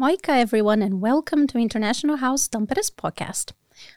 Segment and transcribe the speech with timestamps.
[0.00, 3.52] Moika, everyone, and welcome to International House Tampere's podcast.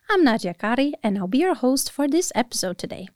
[0.09, 3.08] I'm Nadja Kari, and I'll be your host for this episode today.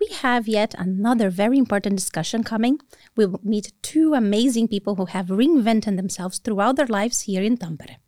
[0.00, 2.80] We have yet another very important discussion coming.
[3.14, 7.98] We'll meet two amazing people who have reinvented themselves throughout their lives here in Tampere.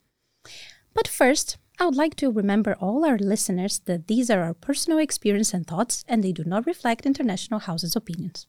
[0.92, 4.98] But first, I would like to remember all our listeners that these are our personal
[4.98, 8.48] experience and thoughts, and they do not reflect International House's opinions.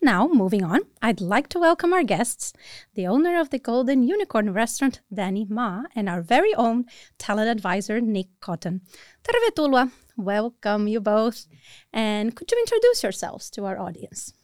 [0.00, 2.52] Now, moving on, I'd like to welcome our guests,
[2.94, 6.84] the owner of the Golden Unicorn restaurant, Danni Ma, and our very own
[7.18, 8.82] talent advisor, Nick Cotton.
[9.24, 9.90] Tervetuloa.
[10.16, 11.46] Welcome you both.
[11.92, 14.34] And could you introduce yourselves to our audience?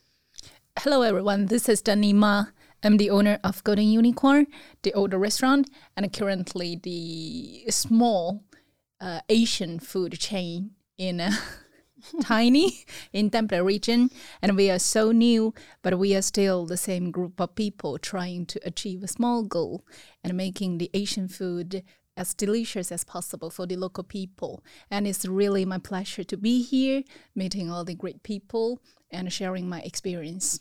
[0.78, 1.46] Hello, everyone.
[1.46, 2.46] This is Danni Ma.
[2.82, 4.46] I'm the owner of Golden Unicorn,
[4.82, 8.44] the older restaurant, and currently the small
[9.00, 11.32] uh, Asian food chain in uh,
[12.22, 14.10] tiny in Tampere region.
[14.42, 18.46] And we are so new, but we are still the same group of people trying
[18.46, 19.84] to achieve a small goal
[20.22, 21.82] and making the Asian food
[22.16, 24.62] as delicious as possible for the local people.
[24.90, 29.68] And it's really my pleasure to be here, meeting all the great people and sharing
[29.68, 30.60] my experience.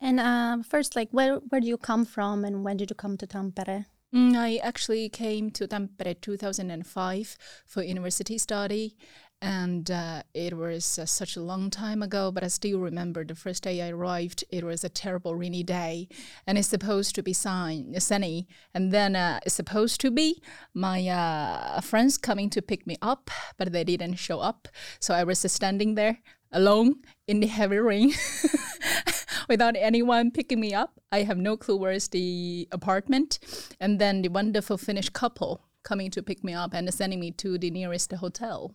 [0.00, 3.16] And uh, first, like, where where do you come from, and when did you come
[3.18, 3.86] to Tampere?
[4.14, 8.96] Mm, I actually came to Tampere 2005 for university study,
[9.42, 12.30] and uh, it was uh, such a long time ago.
[12.30, 14.44] But I still remember the first day I arrived.
[14.50, 16.08] It was a terrible rainy day,
[16.46, 20.42] and it's supposed to be sun- sunny, and then uh, it's supposed to be
[20.74, 24.68] my uh, friends coming to pick me up, but they didn't show up.
[25.00, 26.18] So I was standing there
[26.52, 28.12] alone in the heavy rain.
[29.48, 31.00] without anyone picking me up.
[31.12, 33.38] I have no clue where's the apartment.
[33.80, 37.56] And then the wonderful Finnish couple coming to pick me up and sending me to
[37.58, 38.74] the nearest hotel.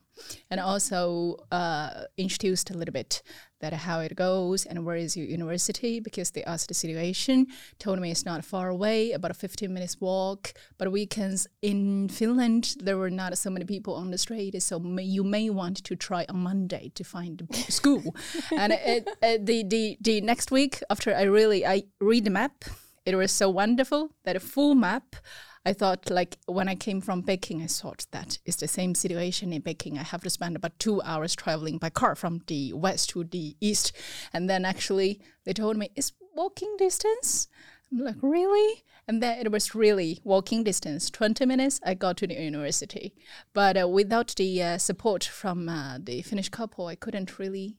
[0.50, 3.22] And also uh, introduced a little bit
[3.60, 7.48] that how it goes and where is your university because they asked the situation
[7.80, 10.54] told me it's not far away about a 15 minutes walk.
[10.78, 15.04] But weekends in finland there were not so many people on the street so may,
[15.04, 18.16] you may want to try on monday to find school.
[18.56, 22.66] And it, it, the, the, the next week after i really i read the map
[23.06, 25.16] it was so wonderful that a full map
[25.64, 29.54] I thought like when I came from Peking, I thought that it's the same situation
[29.54, 29.98] in Peking.
[29.98, 33.56] I have to spend about two hours traveling by car from the west to the
[33.62, 33.92] east,
[34.34, 37.48] and then actually they told me it's walking distance.
[37.92, 41.12] I'm like really, and then it was really walking distance.
[41.12, 43.14] Twenty minutes, I got to the university,
[43.54, 47.78] but uh, without the uh, support from uh, the Finnish couple, I couldn't really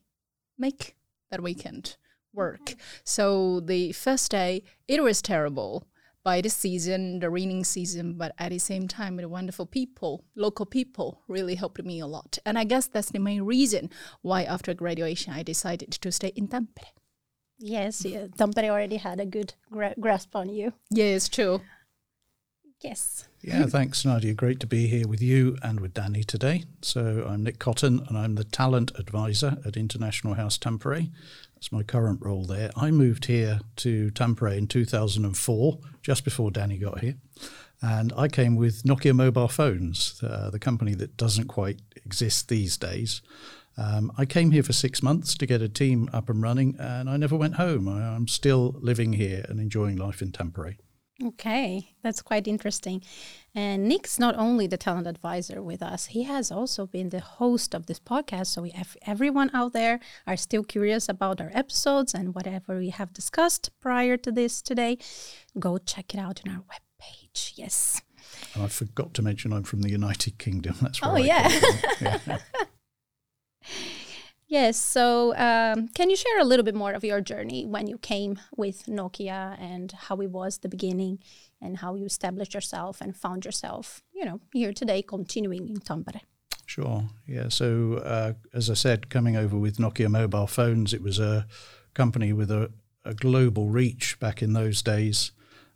[0.57, 0.95] make
[1.31, 1.97] that weekend
[2.31, 2.65] work.
[2.65, 2.79] Mm-hmm.
[3.03, 5.87] So the first day, it was terrible
[6.23, 10.65] by the season, the raining season, but at the same time, the wonderful people, local
[10.65, 12.37] people, really helped me a lot.
[12.45, 13.89] And I guess that's the main reason
[14.21, 16.93] why after graduation I decided to stay in Tampere.
[17.59, 20.73] Yes, yeah, Tampere already had a good gra- grasp on you.
[20.89, 21.61] Yes, true.
[22.81, 23.27] Yes.
[23.41, 24.35] Yeah, thanks, Nadja.
[24.35, 26.65] Great to be here with you and with Danni today.
[26.81, 31.09] So, I'm Nick Cotton, and I'm the talent advisor at International House Tampere.
[31.63, 32.71] That's my current role there.
[32.75, 37.15] I moved here to Tampere in 2004, just before Danni got here.
[37.81, 42.75] And I came with Nokia mobile phones, uh, the company that doesn't quite exist these
[42.75, 43.21] days.
[43.77, 47.09] Um, I came here for six months to get a team up and running, and
[47.09, 47.87] I never went home.
[47.87, 50.75] I, I'm still living here and enjoying life in Tampere.
[51.23, 53.01] Okay, that's quite interesting.
[53.55, 57.75] And Nick's not only the talent advisor with us, he has also been the host
[57.75, 58.47] of this podcast.
[58.47, 63.13] So if everyone out there are still curious about our episodes and whatever we have
[63.13, 64.97] discussed prior to this today,
[65.59, 67.53] go check it out on our webpage.
[67.55, 68.01] Yes.
[68.55, 70.75] And I forgot to mention I'm from the United Kingdom.
[70.81, 71.61] That's oh, where oh, I yeah.
[72.27, 72.37] yeah.
[74.53, 74.77] Yes.
[74.77, 78.39] So, um, can you share a little bit more of your journey when you came
[78.55, 81.17] with Nokia and how it was the beginning
[81.59, 86.21] and how you established yourself and found yourself, you know, here today, continuing in Tampere?
[86.67, 87.09] Sure.
[87.25, 87.49] Yeah.
[87.49, 91.47] So, uh, as I said, coming over with Nokia mobile phones, it was a
[91.95, 92.71] company with a,
[93.03, 95.31] a global reach back in those days.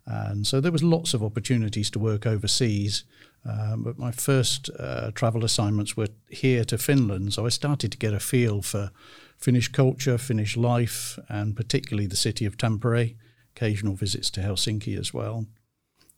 [0.06, 3.02] And so there was lots of opportunities to work overseas.
[3.44, 7.98] Um, but my first uh, travel assignments were here to Finland, so I started to
[7.98, 8.90] get a feel for
[9.38, 13.14] Finnish culture, Finnish life, and particularly the city of Tampere.
[13.56, 15.46] Occasional visits to Helsinki as well.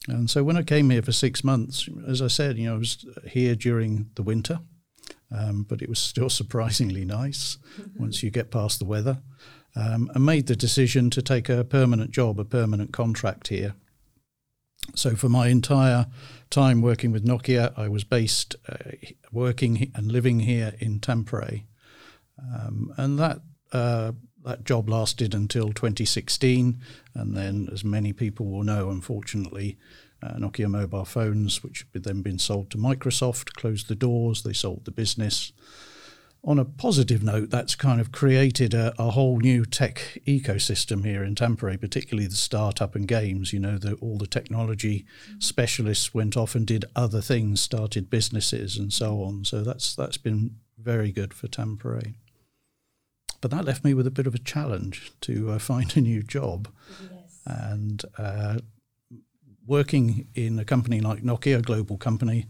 [0.09, 2.79] And so when I came here for six months, as I said, you know, I
[2.79, 4.61] was here during the winter,
[5.31, 7.59] um, but it was still surprisingly nice
[7.99, 9.19] once you get past the weather.
[9.77, 13.75] Um, and made the decision to take a permanent job, a permanent contract here.
[14.95, 16.07] So for my entire
[16.51, 18.91] time working with Nokia, I was based, uh,
[19.33, 21.65] working and living here in Tampere.
[22.39, 23.41] Um, and that
[23.73, 24.13] uh,
[24.45, 26.81] that job lasted until 2016,
[27.15, 29.77] and then, as many people will know, unfortunately,
[30.23, 34.43] uh, Nokia mobile phones, which had then been sold to Microsoft, closed the doors.
[34.43, 35.53] They sold the business.
[36.43, 41.23] On a positive note, that's kind of created a, a whole new tech ecosystem here
[41.23, 43.53] in Tampere, particularly the startup and games.
[43.53, 45.05] You know, the, all the technology
[45.39, 49.45] specialists went off and did other things, started businesses and so on.
[49.45, 52.15] So that's that's been very good for Tampere.
[53.43, 56.23] But that left me with a bit of a challenge to uh, find a new
[56.23, 56.69] job.
[57.03, 57.41] Yes.
[57.45, 58.59] And uh,
[59.67, 62.47] working in a company like Nokia, a global company,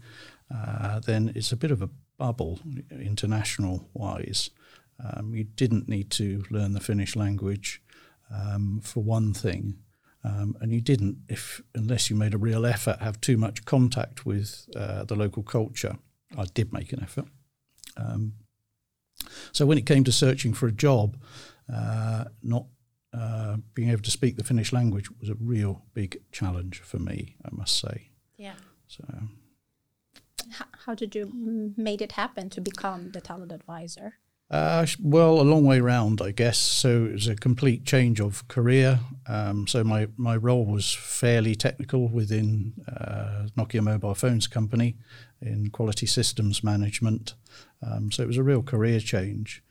[0.53, 1.89] uh, then it's a bit of a
[2.21, 2.59] bubble
[2.91, 4.51] international wise.
[5.03, 7.81] Um, you didn't need to learn the Finnish language
[8.31, 9.79] um, for one thing.
[10.23, 14.23] Um, and you didn't, if unless you made a real effort, have too much contact
[14.23, 15.95] with uh, the local culture.
[16.37, 17.25] I did make an effort.
[17.97, 18.33] Um,
[19.51, 21.17] so when it came to searching for a job,
[21.73, 22.65] uh, not
[23.17, 27.35] uh, being able to speak the Finnish language was a real big challenge for me,
[27.43, 28.11] I must say.
[28.37, 28.57] Yeah.
[28.87, 29.05] So.
[30.85, 34.15] How did you made it happen to become the talent advisor?
[34.51, 36.57] Uh, well, a long way round, I guess.
[36.57, 38.99] So it was a complete change of career.
[39.25, 44.97] Um, so my, my role was fairly technical within uh, Nokia Mobile Phones Company
[45.41, 47.35] in quality systems management.
[47.81, 49.63] Um, so it was a real career change.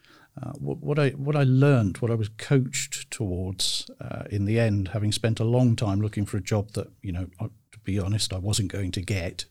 [0.42, 4.58] Uh, what, what, I what I learned, what I was coached towards uh, in the
[4.58, 7.28] end, having spent a long time looking for a job that you know,
[7.84, 9.46] be honest, I wasn't going to get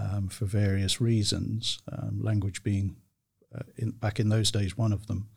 [0.00, 1.78] um, for various reasons.
[1.90, 2.96] Um, language being
[3.54, 5.28] uh, in, back in those days one of them.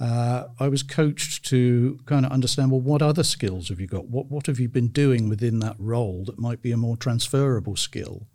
[0.00, 4.06] Uh, I was coached to kind of understand well, what other skills have you got?
[4.06, 7.74] What what have you been doing within that role that might be a more transferable
[7.74, 8.28] skill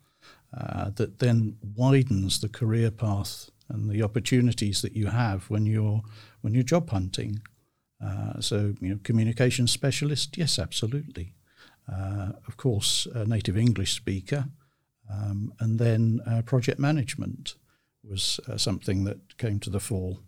[0.56, 6.02] uh, that then widens the career path and the opportunities that you have when you're
[6.42, 7.42] when you're job hunting.
[8.04, 11.34] Uh, so, you know, communication specialist, yes, absolutely.
[11.92, 14.46] Uh, of course, a native English speaker,
[15.12, 17.56] um, and then uh, project management
[18.04, 20.20] was uh, something that came to the fore.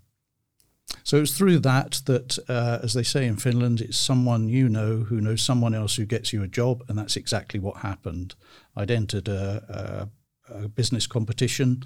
[1.03, 4.97] So it's through that that, uh, as they say in Finland, it's someone you know
[4.97, 8.35] who knows someone else who gets you a job, and that's exactly what happened.
[8.75, 10.09] I'd entered a,
[10.49, 11.83] a, a business competition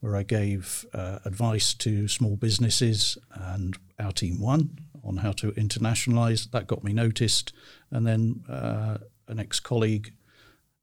[0.00, 5.52] where I gave uh, advice to small businesses, and our team won on how to
[5.52, 6.50] internationalize.
[6.50, 7.52] That got me noticed,
[7.90, 10.12] and then uh, an ex-colleague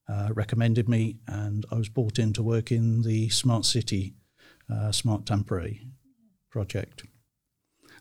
[0.08, 4.14] uh, recommended me, and I was brought in to work in the smart city,
[4.72, 5.80] uh, smart Tampere
[6.50, 7.04] project.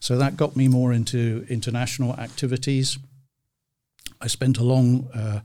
[0.00, 2.98] So that got me more into international activities.
[4.20, 5.40] I spent a long, uh,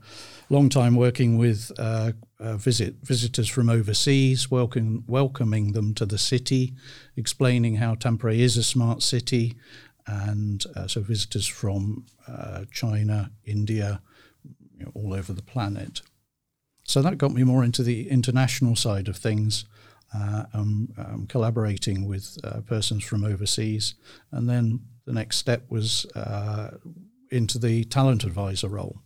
[0.48, 6.74] long time working with uh, uh, visit visitors from overseas, welcoming them to the city,
[7.16, 9.56] explaining how Tampere is a smart city,
[10.10, 14.00] and uh, so visitors from uh, China, India,
[14.76, 16.02] you know, all over the planet.
[16.84, 19.64] So that got me more into the international side of things.
[20.12, 23.94] Uh, um, um, collaborating with uh, persons from overseas.
[24.32, 26.78] And then the next step was uh,
[27.30, 28.98] into the talent advisor role.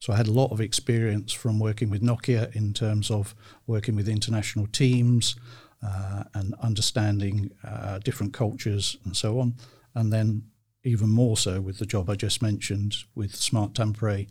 [0.00, 3.34] So I had a lot of experience from working with Nokia in terms of
[3.66, 5.36] working with international teams
[5.82, 9.54] uh, and understanding uh, different cultures and so on.
[9.94, 10.44] And then
[10.84, 14.28] even more so with the job I just mentioned with Smart Tampere.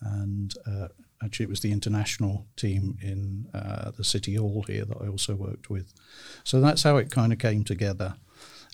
[0.00, 0.88] And uh,
[1.22, 5.34] actually, it was the international team in uh, the City Hall here that I also
[5.34, 5.92] worked with.
[6.44, 8.16] So that's how it kind of came together.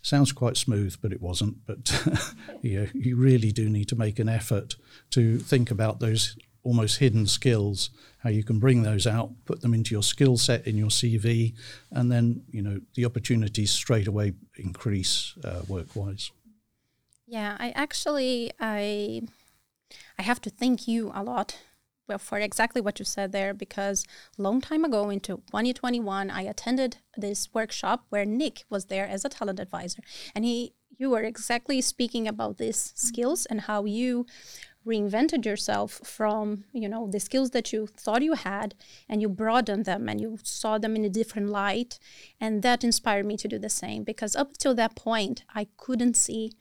[0.03, 1.65] Sounds quite smooth, but it wasn't.
[1.65, 2.05] But
[2.63, 4.75] you, you really do need to make an effort
[5.11, 9.75] to think about those almost hidden skills, how you can bring those out, put them
[9.75, 11.55] into your skill set in your CV,
[11.91, 16.31] and then you know the opportunities straight away increase uh, work-wise.
[17.27, 19.23] Yeah, I actually I
[20.19, 21.59] I have to thank you a lot
[22.09, 24.05] well, for exactly what you said there because
[24.37, 29.29] long time ago into 2021 i attended this workshop where nick was there as a
[29.29, 30.03] talent advisor
[30.35, 34.27] and he you were exactly speaking about these skills and how you
[34.87, 38.75] reinvented yourself from you know the skills that you thought you had
[39.09, 41.99] and you broadened them and you saw them in a different light
[42.41, 46.17] and that inspired me to do the same because up till that point i couldn't
[46.17, 46.53] see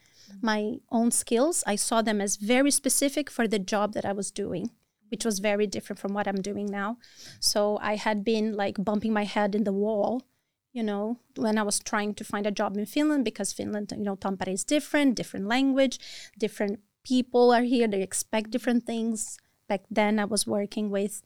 [0.41, 4.29] my own skills i saw them as very specific for the job that i was
[4.29, 4.69] doing
[5.11, 6.97] which was very different from what I'm doing now.
[7.41, 10.23] So I had been like bumping my head in the wall,
[10.71, 14.03] you know, when I was trying to find a job in Finland because Finland, you
[14.03, 15.99] know, Tampere is different, different language,
[16.39, 19.37] different people are here, they expect different things.
[19.67, 21.21] Back then I was working with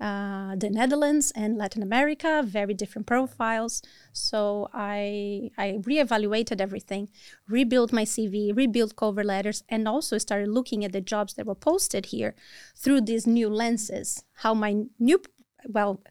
[0.00, 3.80] uh, the Netherlands and Latin America, very different profiles.
[4.12, 7.08] So I I reevaluated everything,
[7.48, 11.54] rebuilt my CV, rebuilt cover letters, and also started looking at the jobs that were
[11.54, 12.34] posted here
[12.76, 14.24] through these new lenses.
[14.42, 15.22] How my new
[15.68, 16.02] well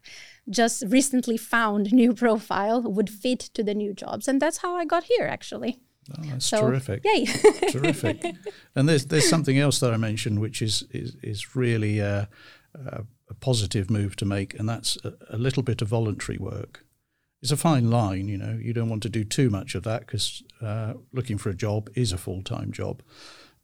[0.49, 4.83] just recently found new profile would fit to the new jobs and that's how i
[4.83, 5.79] got here actually
[6.11, 7.03] Oh, that's so, terrific!
[7.05, 7.25] Yay!
[7.69, 8.23] terrific.
[8.75, 12.29] And there's there's something else that I mentioned, which is is, is really a,
[12.73, 16.85] a, a positive move to make, and that's a, a, little bit of voluntary work.
[17.41, 18.57] It's a fine line, you know.
[18.61, 21.89] You don't want to do too much of that because uh, looking for a job
[21.95, 23.01] is a full time job.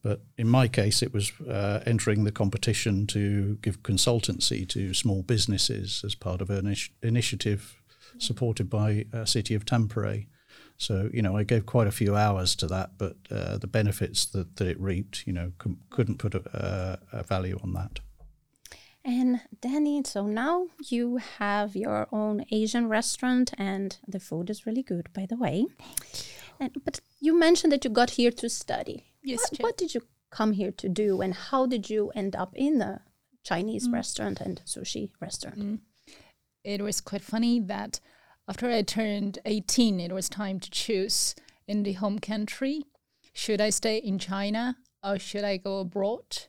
[0.01, 5.24] But in my case, it was uh, entering the competition to give consultancy to small
[5.24, 7.75] businesses as part of an initiative
[8.17, 10.27] supported by uh, City of Tampere
[10.80, 14.26] so, you know, I gave quite a few hours to that, but uh, the benefits
[14.28, 18.00] that, that it reaped, you know, com- couldn't put a, a, value on that.
[19.04, 24.82] And Danni, so now you have your own Asian restaurant, and the food is really
[24.82, 25.66] good, by the way.
[26.62, 29.04] And, but you mentioned that you got here to study.
[29.22, 29.42] Yes.
[29.52, 32.78] What, what did you come here to do, and how did you end up in
[32.78, 33.02] the
[33.44, 33.94] Chinese mm.
[33.96, 35.60] restaurant and sushi restaurant?
[35.60, 35.80] Mm.
[36.64, 38.00] It was quite funny that
[38.50, 41.36] after I turned 18, it was time to choose
[41.68, 42.82] in the home country.
[43.32, 46.48] Should I stay in China or should I go abroad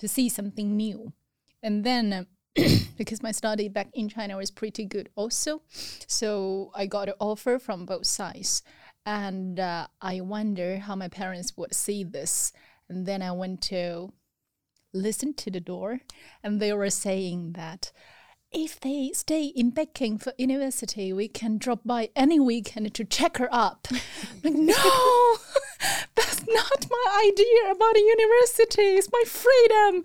[0.00, 1.14] to see something new?
[1.62, 2.26] And then,
[2.98, 5.62] because my study back in China was pretty good also,
[6.06, 8.62] so I got an offer from both sides.
[9.06, 12.52] And uh, I wonder how my parents would see this.
[12.86, 14.12] And then I went to
[14.92, 16.00] listen to the door,
[16.42, 17.92] and they were saying that
[18.52, 23.36] if they stay in Peking for university, we can drop by any weekend to check
[23.36, 23.86] her up.
[24.44, 24.74] like, no,
[26.16, 28.82] that's not my idea about a university.
[28.82, 30.04] It's my freedom.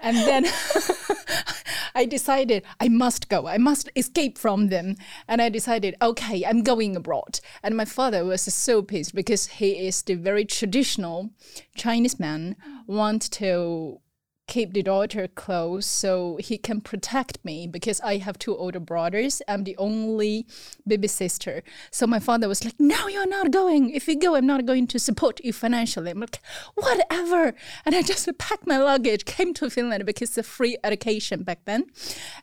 [0.00, 0.46] And then
[1.94, 3.46] I decided I must go.
[3.46, 4.96] I must escape from them.
[5.28, 7.38] And I decided, okay, I'm going abroad.
[7.62, 11.30] And my father was so pissed because he is the very traditional
[11.76, 14.00] Chinese man, want to
[14.46, 19.40] keep the daughter close so he can protect me because I have two older brothers.
[19.48, 20.46] I'm the only
[20.86, 21.62] baby sister.
[21.90, 23.90] So my father was like, No, you're not going.
[23.90, 26.10] If you go, I'm not going to support you financially.
[26.10, 26.40] I'm like,
[26.74, 27.54] Whatever.
[27.86, 31.64] And I just packed my luggage, came to Finland because it's a free education back
[31.64, 31.86] then.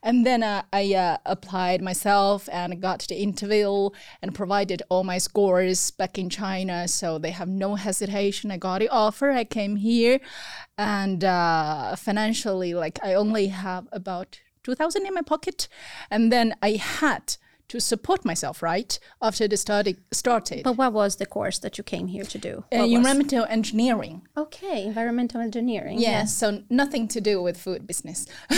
[0.01, 3.89] And then uh, I uh, applied myself and got the interview
[4.21, 6.87] and provided all my scores back in China.
[6.87, 8.51] So they have no hesitation.
[8.51, 9.31] I got the offer.
[9.31, 10.19] I came here
[10.81, 15.67] and uh, financially like i only have about 2000 in my pocket.
[16.09, 17.37] And then i had
[17.69, 20.61] to support myself right after the study started.
[20.63, 22.65] But what was the course that you came here to do?
[22.69, 24.27] Uh, environmental engineering.
[24.35, 28.27] Okay environmental engineering yes yeah, so nothing to do with food business.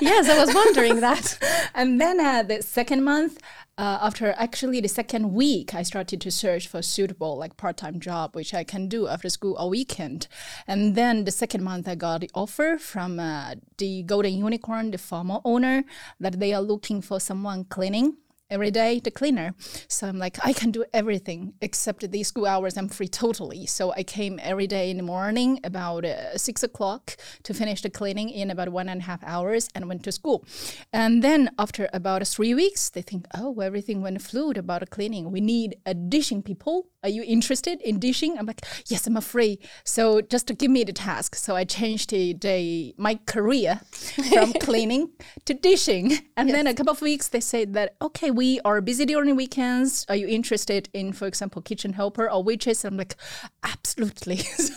[0.00, 1.38] Yes i was wondering that.
[1.74, 3.38] And then uh, the second month
[3.76, 8.36] uh, after actually the second week, I started to search for suitable like part-time job,
[8.36, 10.28] which I can do after school or weekend.
[10.66, 14.98] And then the second month, I got the offer from uh, the Golden Unicorn, the
[14.98, 15.84] former owner,
[16.20, 18.16] that they are looking for someone cleaning
[18.50, 19.54] every day the cleaner.
[19.88, 23.66] So i'm like i can do everything except these school hours i'm free totally.
[23.66, 27.90] So i came every day in the morning about uh, six o'clock to finish the
[27.90, 30.44] cleaning in about one and a half hours and went to school.
[30.92, 35.30] And then after about three weeks they think oh everything went fluid about the cleaning.
[35.30, 36.88] We need a dishing people.
[37.02, 38.38] Are you interested in dishing?
[38.38, 39.58] I'm like yes i'm free.
[39.84, 41.34] So just to give me the task.
[41.34, 43.80] So i changed the, the my career
[44.32, 45.10] from cleaning
[45.46, 46.12] to dishing.
[46.36, 46.56] And yes.
[46.56, 50.04] then a couple of weeks they said that okay we are busy during weekends.
[50.08, 52.84] Are you interested in, for example, kitchen helper or waitress?
[52.84, 53.14] I'm like,
[53.62, 54.36] absolutely.
[54.38, 54.74] so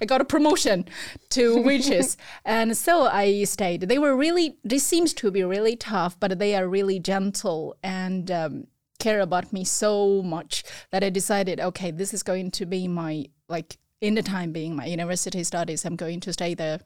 [0.00, 0.86] I got a promotion
[1.30, 2.16] to waitress.
[2.44, 3.82] and so I stayed.
[3.82, 8.30] They were really, this seems to be really tough, but they are really gentle and
[8.30, 8.66] um,
[8.98, 13.26] care about me so much that I decided, okay, this is going to be my,
[13.48, 16.80] like, in the time being my university studies, I'm going to stay there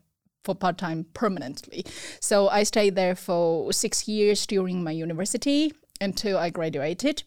[0.45, 1.85] for part time permanently.
[2.21, 7.23] So I stayed there for six years during my university until I graduated.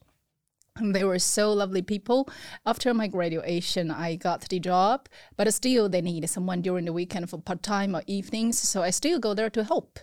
[0.75, 2.29] And they were so lovely people.
[2.65, 7.29] After my graduation, I got the job, but still they need someone during the weekend
[7.29, 8.57] for part time or evenings.
[8.57, 9.99] So I still go there to help.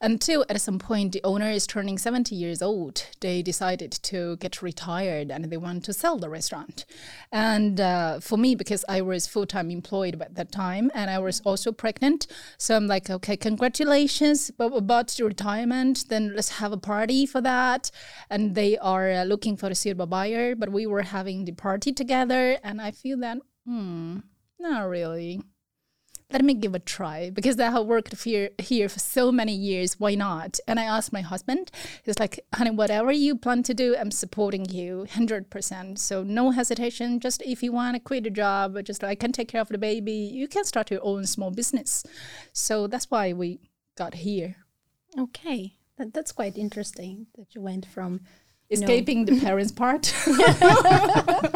[0.00, 4.62] Until at some point the owner is turning 70 years old, they decided to get
[4.62, 6.84] retired and they want to sell the restaurant.
[7.32, 11.18] And uh, for me, because I was full time employed at that time and I
[11.18, 12.26] was also pregnant,
[12.58, 16.08] so I'm like, okay, congratulations about the retirement.
[16.08, 17.90] Then let's have a party for that.
[18.30, 21.92] And they are uh, looking for a suitable buyer, but we were having the party
[21.92, 24.18] together, and I feel that, hmm,
[24.58, 25.42] not really
[26.30, 30.00] let me give a try because I have worked here, here for so many years.
[30.00, 30.58] Why not?
[30.66, 31.70] And I asked my husband,
[32.02, 35.98] he's like, honey, whatever you plan to do, I'm supporting you 100%.
[35.98, 37.20] So no hesitation.
[37.20, 39.78] Just if you want to quit a job, just I can take care of the
[39.78, 42.02] baby, you can start your own small business.
[42.52, 43.60] So that's why we
[43.96, 44.56] got here.
[45.16, 45.76] Okay.
[45.96, 48.20] That, that's quite interesting that you went from
[48.68, 50.12] escaping the parents' part.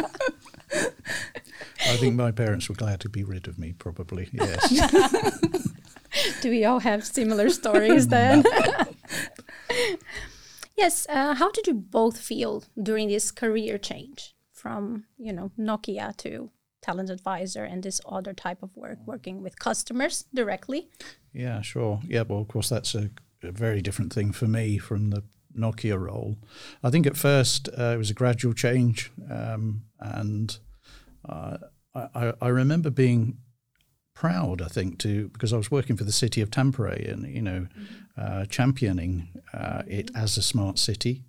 [1.87, 4.29] I think my parents were glad to be rid of me, probably.
[4.31, 5.71] Yes.
[6.41, 8.43] Do we all have similar stories then?
[10.77, 11.07] yes.
[11.09, 16.51] Uh, how did you both feel during this career change from, you know, Nokia to
[16.81, 20.89] talent advisor and this other type of work, working with customers directly?
[21.33, 22.01] Yeah, sure.
[22.07, 23.09] Yeah, well, of course, that's a,
[23.43, 25.23] a very different thing for me from the
[25.57, 26.37] Nokia role.
[26.83, 30.57] I think at first uh, it was a gradual change, um, and
[31.27, 31.57] uh,
[31.93, 33.37] I, I, remember being
[34.13, 34.61] proud.
[34.61, 37.67] I think to because I was working for the city of Tampere and you know
[38.17, 41.23] uh, championing uh, it as a smart city.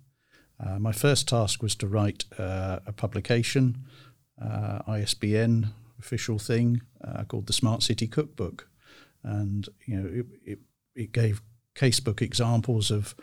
[0.59, 3.79] Uh, my first task was to write uh, a publication,
[4.87, 6.81] ISBN official thing
[7.27, 8.69] called the Smart City Cookbook,
[9.23, 10.59] and you know it, it,
[10.95, 11.41] it gave
[11.75, 13.15] casebook examples of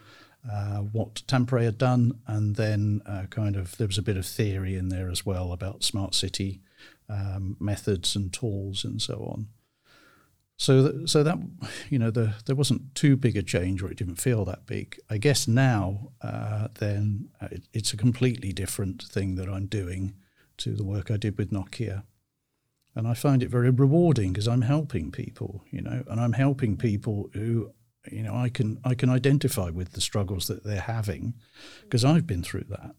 [0.48, 4.26] uh, what Tampere had done, and then uh, kind of there was a bit of
[4.26, 6.60] theory in there as well about smart city
[7.08, 9.48] um, methods and tools and so on.
[10.56, 11.38] So, that, so that
[11.88, 14.98] you know, the, there wasn't too big a change, or it didn't feel that big.
[15.08, 20.14] I guess now, uh, then uh, it, it's a completely different thing that I'm doing
[20.58, 22.04] to the work I did with Nokia,
[22.94, 26.76] and I find it very rewarding because I'm helping people, you know, and I'm helping
[26.76, 27.72] people who
[28.10, 31.34] you know, I can I can identify with the struggles that they're having
[31.82, 32.94] because I've been through that.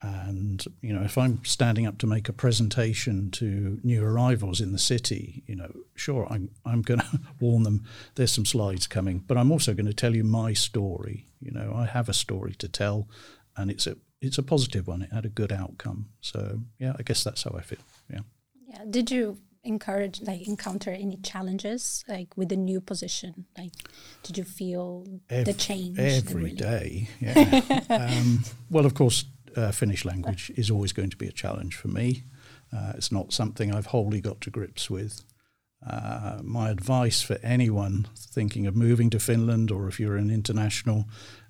[0.00, 4.72] And you know, if I'm standing up to make a presentation to new arrivals in
[4.72, 9.24] the city, you know, sure, I'm I'm going to warn them there's some slides coming,
[9.26, 11.26] but I'm also going to tell you my story.
[11.40, 13.08] You know, I have a story to tell,
[13.56, 15.02] and it's a it's a positive one.
[15.02, 16.10] It had a good outcome.
[16.20, 17.78] So yeah, I guess that's how I feel.
[18.10, 18.20] Yeah.
[18.68, 18.84] Yeah.
[18.88, 23.46] Did you encourage like encounter any challenges like with the new position?
[23.56, 23.72] Like
[24.22, 27.80] did you feel Every, the change every day yeah.
[27.90, 29.24] Um, well of course
[29.56, 32.24] uh, finnish language is always going to be a challenge for me.
[32.74, 35.24] Uh, it's not something i've wholly got to grips with.
[35.86, 41.04] Uh, my advice for anyone thinking of moving to Finland, or if you're an international,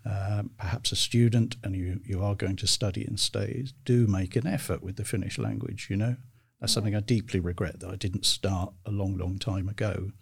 [0.05, 4.35] uh, perhaps a student, and you, you are going to study and stay, do make
[4.35, 5.87] an effort with the Finnish language.
[5.89, 6.17] You know,
[6.65, 10.13] that's something I deeply regret that I didn't start a long, long time ago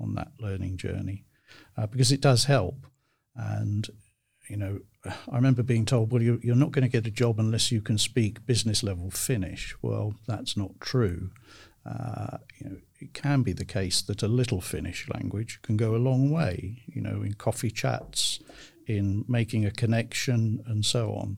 [0.00, 1.24] on that learning journey
[1.76, 2.86] uh, because it does help.
[3.36, 3.86] And,
[4.48, 7.38] you know, I remember being told, well, you're, you're not going to get a job
[7.38, 9.74] unless you can speak business level Finnish.
[9.82, 11.32] Well, that's not true.
[11.84, 15.94] Uh, you know, it can be the case that a little Finnish language can go
[15.94, 18.40] a long way, you know, in coffee chats,
[18.86, 21.36] in making a connection, and so on.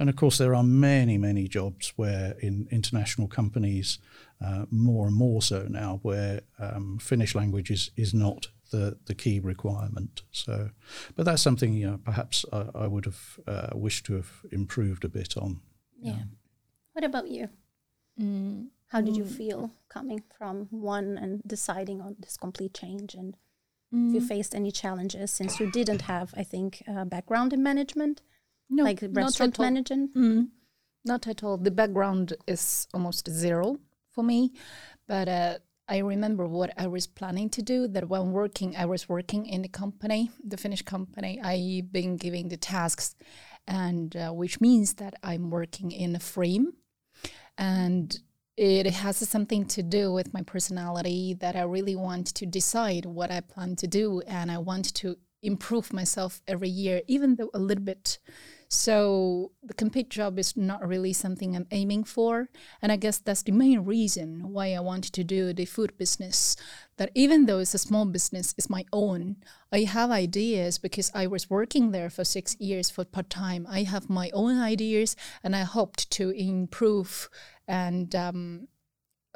[0.00, 3.98] And of course, there are many, many jobs where in international companies,
[4.42, 9.14] uh, more and more so now, where um, Finnish language is, is not the, the
[9.14, 10.22] key requirement.
[10.30, 10.70] So,
[11.16, 15.04] but that's something you know, perhaps I, I would have uh, wished to have improved
[15.04, 15.60] a bit on.
[16.00, 16.12] Yeah.
[16.12, 16.24] yeah.
[16.94, 17.50] What about you?
[18.18, 18.68] Mm.
[18.86, 19.36] How did you mm.
[19.36, 23.12] feel coming from one and deciding on this complete change?
[23.12, 23.36] And
[23.94, 24.08] mm.
[24.08, 24.28] if you mm.
[24.28, 28.22] faced any challenges since you didn't have, I think, a background in management?
[28.70, 30.08] No, like restaurant managing?
[30.16, 30.48] Mm,
[31.04, 31.56] not at all.
[31.58, 33.78] The background is almost zero
[34.10, 34.52] for me,
[35.08, 37.88] but uh, I remember what I was planning to do.
[37.88, 41.40] That when working, I was working in the company, the Finnish company.
[41.42, 43.16] I've been giving the tasks,
[43.66, 46.74] and uh, which means that I'm working in a frame,
[47.58, 48.16] and
[48.56, 53.30] it has something to do with my personality that I really want to decide what
[53.30, 57.58] I plan to do, and I want to improve myself every year, even though a
[57.58, 58.18] little bit.
[58.72, 62.48] So the complete job is not really something I'm aiming for.
[62.80, 66.54] And I guess that's the main reason why I wanted to do the food business.
[66.96, 69.36] That even though it's a small business, it's my own.
[69.72, 73.66] I have ideas because I was working there for six years for part time.
[73.68, 77.28] I have my own ideas and I hoped to improve
[77.66, 78.68] and um,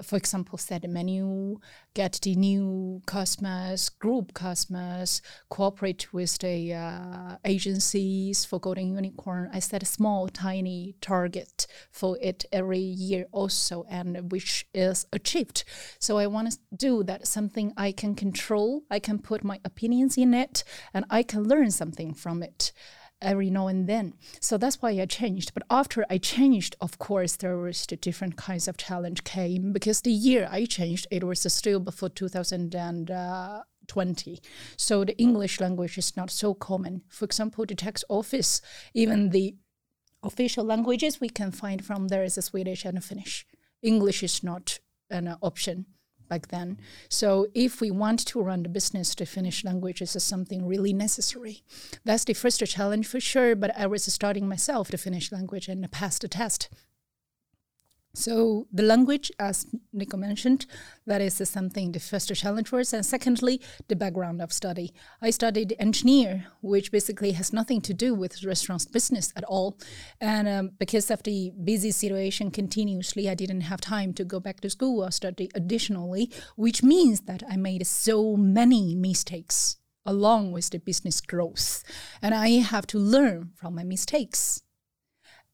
[0.02, 1.58] for example, set a menu,
[1.94, 9.50] get the new customers, group customers, cooperate with the uh, agencies for Golden Unicorn.
[9.52, 15.64] I set a small, tiny target for it every year also, and which is achieved.
[16.00, 18.82] So I want to do that something I can control.
[18.90, 22.72] I can put my opinions in it, and I can learn something from it.
[23.24, 24.14] Every now and then.
[24.40, 25.54] So that's why I changed.
[25.54, 30.02] But after I changed, of course, there was the different kinds of challenge came because
[30.02, 34.40] the year I changed, it was still before 2020.
[34.76, 37.02] So the English language is not so common.
[37.08, 38.60] For example, the tax office,
[38.94, 39.56] even the
[40.22, 43.46] official languages we can find from there is Swedish and Finnish.
[43.82, 44.78] English is not
[45.10, 45.86] an option
[46.28, 46.78] back then.
[47.08, 51.62] So if we want to run the business, the Finnish language is something really necessary.
[52.04, 55.90] That's the first challenge for sure, but I was studying myself the Finnish language and
[55.90, 56.68] passed the test.
[58.14, 60.66] So the language, as Nico mentioned,
[61.04, 62.92] that is something the first challenge us.
[62.92, 64.94] And secondly, the background of study.
[65.20, 69.78] I studied engineer, which basically has nothing to do with restaurants business at all.
[70.20, 74.60] And um, because of the busy situation continuously, I didn't have time to go back
[74.60, 80.70] to school or study additionally, which means that I made so many mistakes along with
[80.70, 81.82] the business growth.
[82.22, 84.63] And I have to learn from my mistakes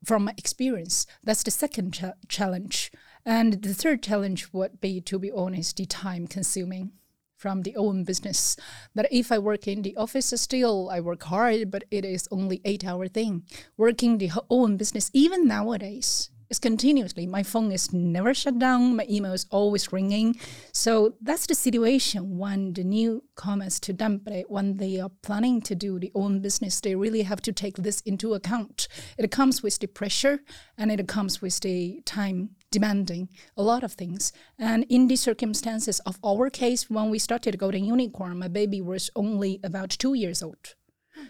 [0.04, 1.06] from my experience.
[1.22, 2.90] That's the second ch- challenge.
[3.24, 6.92] And the third challenge would be, to be honest, the time consuming
[7.36, 8.56] from the own business.
[8.94, 12.60] That if I work in the office, still I work hard, but it is only
[12.64, 13.44] eight hour thing.
[13.76, 17.26] Working the own business, even nowadays, is continuously.
[17.26, 18.96] My phone is never shut down.
[18.96, 20.36] My email is always ringing.
[20.72, 25.98] So that's the situation when the newcomers to Tampere, when they are planning to do
[25.98, 28.88] their own business, they really have to take this into account.
[29.16, 30.40] It comes with the pressure
[30.76, 34.32] and it comes with the time demanding a lot of things.
[34.58, 39.10] And in the circumstances of our case, when we started Golden Unicorn, my baby was
[39.14, 40.74] only about two years old.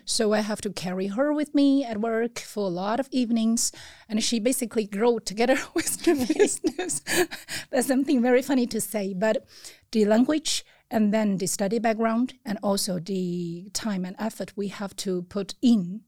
[0.05, 3.73] So I have to carry her with me at work for a lot of evenings.
[4.09, 7.03] And she basically grew together with the business.
[7.71, 9.15] That's something very funny to say.
[9.15, 9.47] But
[9.93, 14.97] the language and then the study background and also the time and effort we have
[14.97, 16.03] to put in,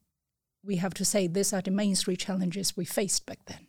[0.65, 3.67] we have to say these are the main three challenges we faced back then.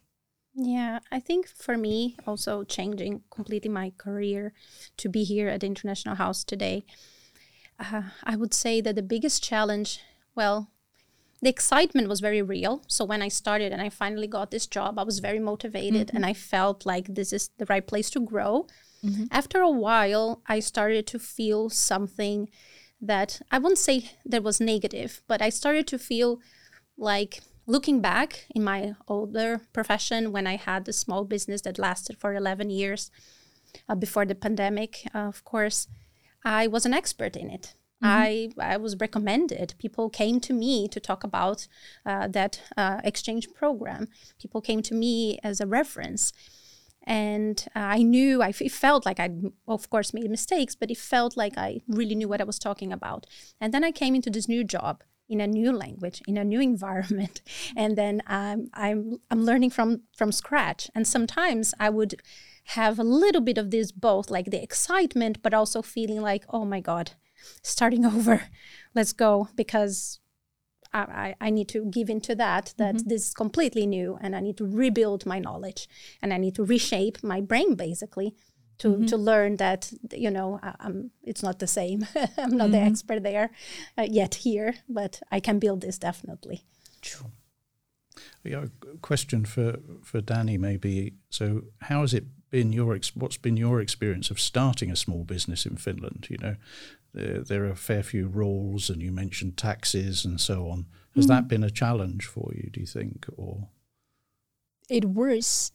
[0.56, 4.54] Yeah, I think for me, also changing completely my career
[4.98, 6.86] to be here at the International House today,
[7.80, 10.00] uh, I would say that the biggest challenge,
[10.36, 10.70] well,
[11.42, 12.84] the excitement was very real.
[12.88, 16.16] So when I started and I finally got this job, I was very motivated mm-hmm.
[16.16, 18.68] and I felt like this is the right place to grow.
[19.04, 19.26] Mm-hmm.
[19.30, 22.50] After a while, I started to feel something
[23.02, 26.40] that I wouldn't say that was negative, but I started to feel
[26.98, 32.18] like looking back in my older profession when I had a small business that lasted
[32.18, 33.12] for 11 years
[33.90, 35.88] uh, before the pandemic, uh, of course
[36.44, 37.74] I was an expert in it.
[38.04, 38.54] Mm-hmm.
[38.60, 39.76] I, I was recommended.
[39.78, 41.68] People came to me to talk about
[42.06, 44.10] uh, that uh, exchange program.
[44.40, 46.34] People came to me as a reference.
[47.06, 49.30] And uh, I knew, I f- it felt like I,
[49.68, 52.94] of course, made mistakes, but it felt like I really knew what I was talking
[52.94, 53.26] about.
[53.60, 56.62] And then I came into this new job in a new language, in a new
[56.62, 57.42] environment,
[57.78, 60.90] and then I'm I'm I'm learning from from scratch.
[60.96, 62.16] And sometimes I would
[62.64, 66.66] have a little bit of this both, like the excitement, but also feeling like, oh
[66.66, 67.12] my God,
[67.62, 68.44] starting over,
[68.94, 70.20] let's go, because
[70.94, 73.10] I, I need to give into that, that mm-hmm.
[73.10, 75.88] this is completely new and I need to rebuild my knowledge
[76.22, 78.36] and I need to reshape my brain basically
[78.80, 79.06] to, mm-hmm.
[79.06, 82.06] to learn that, you know, I'm, it's not the same.
[82.38, 82.72] I'm not mm-hmm.
[82.72, 83.50] the expert there
[83.98, 86.64] uh, yet here, but I can build this definitely.
[87.02, 87.32] Sure.
[88.44, 88.66] Yeah,
[89.02, 91.14] question for, for Danni maybe.
[91.30, 95.24] So, how has it been your ex- what's been your experience of starting a small
[95.24, 96.28] business in Finland?
[96.30, 96.56] You know,
[97.12, 100.86] there, there are a fair few rules, and you mentioned taxes and so on.
[101.16, 101.30] Has mm.
[101.30, 102.70] that been a challenge for you?
[102.72, 103.70] Do you think, or
[104.88, 105.72] it was?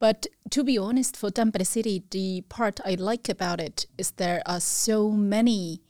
[0.00, 4.42] But to be honest, for Tampere City, the part I like about it is there
[4.46, 5.82] are so many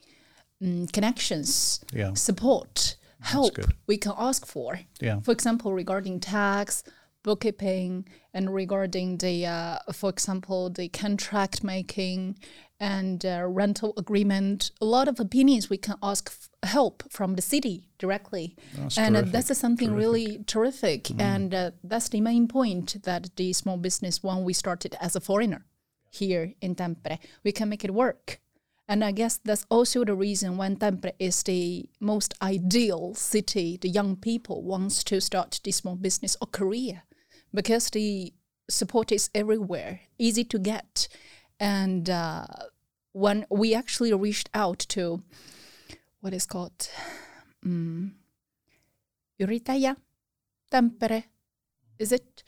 [0.61, 2.15] um, connections, yeah.
[2.15, 4.81] support, help we can ask for.
[5.01, 5.21] Yeah.
[5.21, 6.83] For example, regarding tax,
[7.23, 12.39] bookkeeping and regarding the, uh, for example, the contract making
[12.81, 17.43] and uh, rental agreement, a lot of opinions we can ask f- help from the
[17.43, 18.57] city directly.
[18.75, 20.05] That's and uh, that's something terrific.
[20.05, 21.05] really terrific.
[21.05, 21.21] Mm.
[21.21, 25.21] And uh, that's the main point that the small business, when we started as a
[25.21, 25.65] foreigner
[26.11, 28.41] here in Tampere, we can make it work.
[28.89, 33.89] And I guess that's also the reason when Tampere is the most ideal city the
[33.89, 37.05] young people wants to start the small business or career
[37.55, 38.33] because the
[38.69, 41.09] support is everywhere, easy to get.
[41.61, 42.47] And uh,
[43.13, 45.23] when we actually reached out to
[46.21, 46.89] what is called
[47.65, 48.15] um,
[49.41, 49.97] Yrittäjä
[50.71, 51.25] Tampere,
[51.99, 52.45] is it?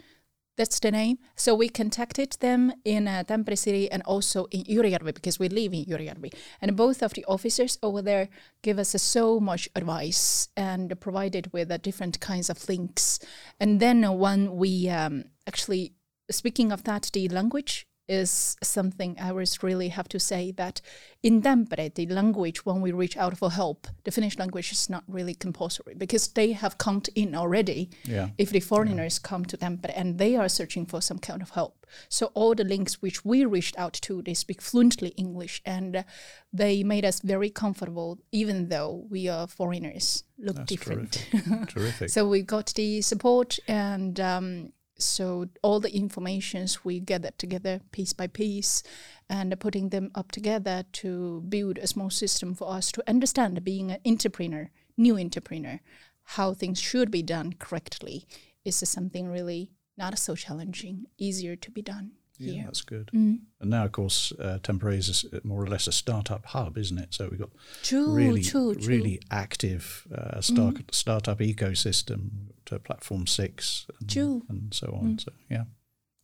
[0.56, 1.18] That's the name.
[1.34, 5.74] So we contacted them in uh, Tampere City and also in Ylöjärvi because we live
[5.74, 6.32] in Ylöjärvi.
[6.60, 8.28] And both of the officers over there
[8.62, 13.18] give us uh, so much advice and provided with uh, different kinds of links.
[13.58, 15.94] And then when we um, actually,
[16.30, 20.80] speaking of that, the language is something I was really have to say that
[21.22, 25.04] in Tampere, the language, when we reach out for help, the Finnish language is not
[25.08, 28.28] really compulsory because they have count in already Yeah.
[28.36, 31.86] if the foreigners come to Tampere and they are searching for some kind of help.
[32.10, 36.04] So all the links which we reached out to, they speak fluently English and
[36.52, 41.12] they made us very comfortable even though we are foreigners, look That's different.
[41.30, 41.68] terrific.
[41.68, 42.10] terrific.
[42.14, 48.12] So we got the support and um, so all the informations we gathered together piece
[48.12, 48.82] by piece
[49.28, 53.90] and putting them up together to build a small system for us to understand being
[53.90, 55.80] an entrepreneur, new entrepreneur,
[56.22, 58.26] how things should be done correctly
[58.64, 62.62] is something really not so challenging, easier to be done yeah, here.
[62.64, 63.10] that's good.
[63.14, 63.40] Mm.
[63.60, 67.14] And now, of course, uh, Tampere is more or less a startup hub, isn't it?
[67.14, 67.50] So we've got
[67.82, 68.86] True, really, true, true.
[68.86, 75.18] really active uh, start, startup ecosystem to Platform Six, and, and so on.
[75.18, 75.64] So yeah,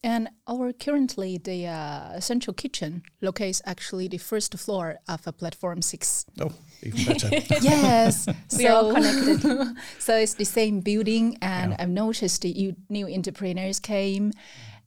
[0.03, 5.83] And our currently the uh, central kitchen locates actually the first floor of a platform
[5.83, 6.24] six.
[6.40, 7.29] oh, even better.
[7.61, 8.26] yes,
[8.59, 9.40] We are all connected.
[9.98, 11.76] so it's the same building, and Yeah.
[11.83, 14.33] I've noticed the u- new entrepreneurs came,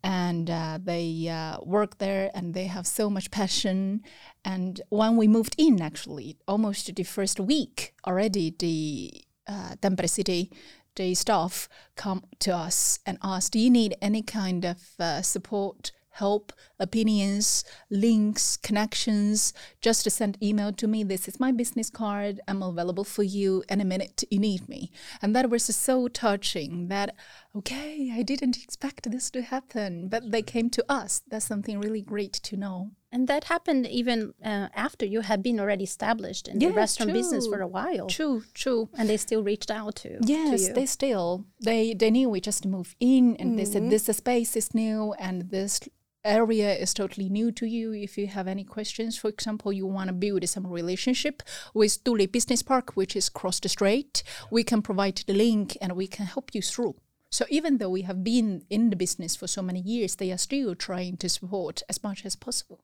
[0.03, 4.01] and uh, they uh, work there, and they have so much passion.
[4.43, 10.49] And when we moved in, actually, almost the first week already, the uh, Tampere City.
[10.95, 15.91] The staff come to us and ask, "Do you need any kind of uh, support,
[16.13, 19.51] help, opinions, links, connections,
[19.81, 21.03] just to send email to me.
[21.03, 22.39] This is my business card.
[22.47, 24.91] I'm available for you any minute you need me.
[25.21, 27.15] And that was so touching that,
[27.55, 31.23] okay, I didn't expect this to happen, but they came to us.
[31.27, 32.91] That's something really great to know.
[33.13, 37.45] And that happened even uh, after you had been already established in the restaurant business
[37.45, 38.07] for a while.
[38.07, 38.89] True, true.
[38.97, 40.73] And they still reached out to, to Yes, you.
[40.73, 44.73] they still they they knew we just moved in and they said this space is
[44.73, 45.79] new and this
[46.25, 47.93] area is totally new to you.
[47.93, 52.31] If you have any questions, for example, you want to build some relationship with Tulli
[52.31, 56.25] Business Park, which is across the street, we can provide the link and we can
[56.25, 56.95] help you through.
[57.29, 60.37] So even though we have been in the business for so many years, they are
[60.37, 62.79] still trying to support as much as possible.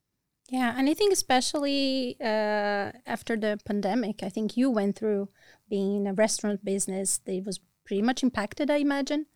[0.50, 5.28] Yeah, and I think especially uh, after the pandemic, I think you went through
[5.68, 9.26] being in a restaurant business that was pretty much impacted, I imagine.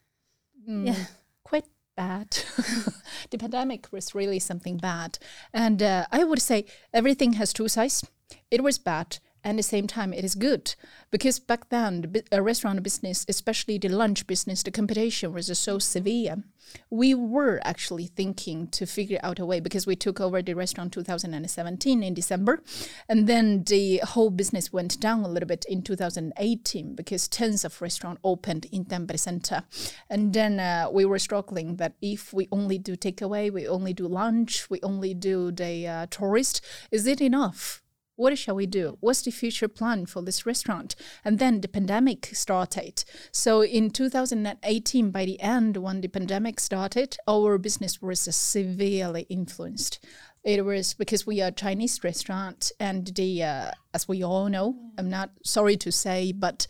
[0.66, 0.96] Yeah.
[1.44, 2.30] quite bad.
[3.30, 5.18] the pandemic was really something bad.
[5.52, 8.04] And uh, I would say everything has two sides.
[8.50, 9.18] It was bad.
[9.44, 10.74] And at the same time, it is good
[11.10, 16.42] because back then, the restaurant business, especially the lunch business, the competition was so severe.
[16.88, 20.94] We were actually thinking to figure out a way because we took over the restaurant
[20.94, 22.62] 2017 in December,
[23.06, 27.82] and then the whole business went down a little bit in 2018 because tons of
[27.82, 29.64] restaurants opened in Tampere Center,
[30.08, 34.08] and then uh, we were struggling that if we only do takeaway, we only do
[34.08, 37.83] lunch, we only do the uh, tourist, is it enough?
[38.16, 38.96] What shall we do?
[39.00, 40.94] What's the future plan for this restaurant?
[41.24, 43.04] And then the pandemic started.
[43.32, 49.98] So in 2018, by the end, when the pandemic started, our business was severely influenced.
[50.44, 54.76] It was because we are a Chinese restaurant, and the uh, as we all know,
[54.98, 56.66] I'm not sorry to say, but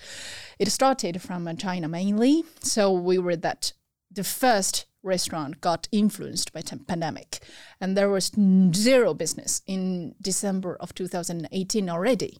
[0.60, 2.44] it started from China mainly.
[2.60, 3.72] So we were that
[4.12, 7.40] the first restaurant got influenced by the pandemic.
[7.80, 8.32] And there was
[8.74, 12.38] zero business in december of 2018 already.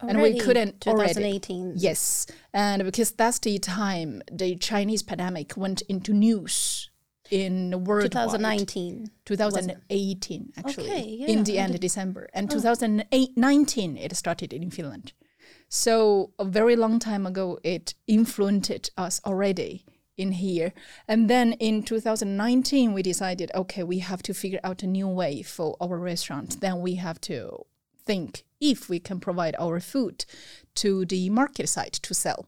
[0.00, 1.14] And we couldn't already.
[1.14, 1.74] 2018.
[1.76, 2.26] yes.
[2.52, 6.90] And because that's the time the chinese pandemic went into news
[7.30, 8.12] in worldwide.
[8.12, 9.10] 2019.
[9.24, 10.90] 2018 actually.
[10.90, 12.28] Okay, yeah, in the end of december.
[12.34, 15.12] And 2019 it started in finland.
[15.68, 19.84] So a very long time ago it influenced us already
[20.22, 20.72] in here
[21.08, 25.42] and then in 2019 we decided okay we have to figure out a new way
[25.42, 27.66] for our restaurant then we have to
[28.06, 30.24] think if we can provide our food
[30.74, 32.46] to the market side to sell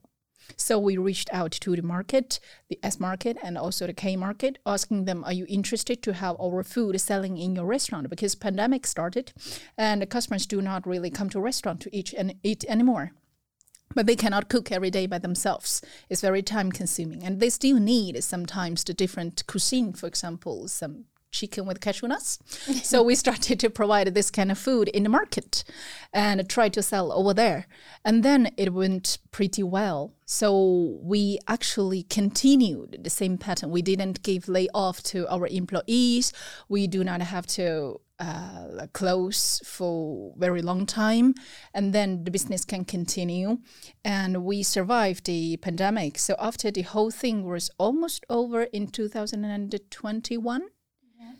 [0.57, 4.59] so we reached out to the market, the S market and also the K market,
[4.67, 8.11] asking them, are you interested to have our food selling in your restaurant?
[8.11, 9.33] Because pandemic started
[9.77, 13.13] and the customers do not really come to restaurant to eat and eat anymore.
[13.95, 15.83] But they cannot cook every day by themselves.
[16.09, 17.25] It's very time consuming.
[17.25, 21.05] And they still need sometimes the different cuisine, for example, some
[21.35, 22.39] chicken with cashew nuts.
[22.83, 25.65] so we started to provide this kind of food in the market
[26.13, 27.67] and try to sell over there.
[28.05, 30.15] And then it went pretty well.
[30.25, 33.71] So we actually continued the same pattern.
[33.71, 36.33] We didn't give layoff to our employees.
[36.69, 41.35] We do not have to uh, close for very long time
[41.75, 43.59] and then the business can continue.
[44.05, 46.19] And we survived the pandemic.
[46.19, 50.63] So after the whole thing was almost over in 2021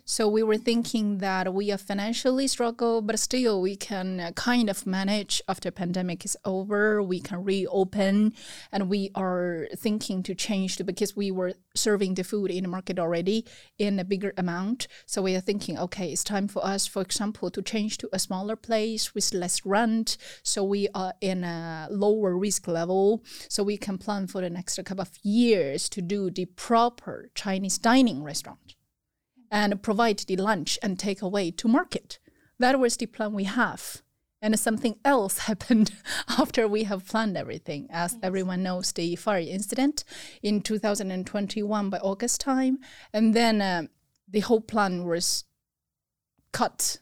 [0.07, 4.69] so we were thinking that we are financially struggle, but still we can uh, kind
[4.69, 7.01] of manage after pandemic is over.
[7.01, 8.33] We can reopen,
[8.71, 12.99] and we are thinking to change because we were serving the food in the market
[12.99, 13.47] already
[13.79, 14.87] in a bigger amount.
[15.07, 18.19] So we are thinking, okay, it's time for us, for example, to change to a
[18.19, 20.17] smaller place with less rent.
[20.43, 23.23] So we are in a lower risk level.
[23.49, 27.79] So we can plan for the next couple of years to do the proper Chinese
[27.79, 28.74] dining restaurant
[29.51, 32.19] and provide the lunch and take away to market.
[32.59, 34.01] That was the plan we have.
[34.41, 35.91] And something else happened
[36.29, 37.87] after we have planned everything.
[37.89, 38.19] As yes.
[38.23, 40.03] everyone knows, the fire incident
[40.43, 42.79] in 2021 by August time.
[43.13, 43.83] And then uh,
[44.27, 45.45] the whole plan was
[46.51, 46.99] cut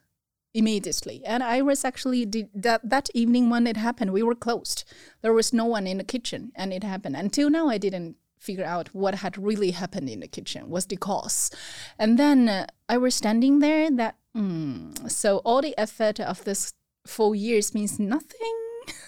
[0.53, 1.23] immediately.
[1.25, 4.84] And I was actually that that evening when it happened, we were closed.
[5.21, 7.15] There was no one in the kitchen, and it happened.
[7.15, 10.97] Until now, I didn't figure out what had really happened in the kitchen was the
[10.97, 11.49] cause
[11.97, 16.73] and then uh, i was standing there that mm, so all the effort of this
[17.06, 18.60] four years means nothing.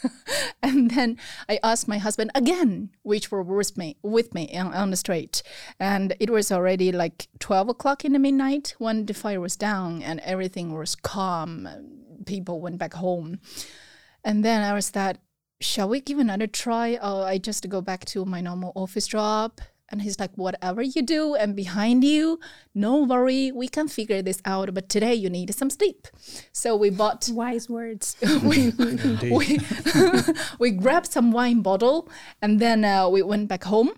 [0.64, 1.18] And then
[1.48, 5.44] I asked my husband again, which were with me with me on, on, the street,
[5.80, 10.02] and it was already like twelve o'clock in the midnight when the fire was down
[10.02, 11.68] and everything was calm.
[12.26, 13.40] People went back home,
[14.24, 15.20] and then I was that
[15.60, 16.94] shall we give another try?
[16.96, 19.60] Or I just go back to my normal office job.
[19.92, 22.40] And he's like, whatever you do, and behind you,
[22.74, 24.74] no worry, we can figure this out.
[24.74, 26.08] But today you need some sleep.
[26.52, 28.18] So we bought wise words.
[28.44, 28.72] we,
[29.30, 29.60] we,
[30.60, 32.10] we grabbed some wine bottle
[32.42, 33.92] and then uh, we went back home